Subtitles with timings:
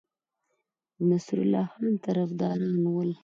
[0.97, 3.11] د نصرالله خان طرفداران ول.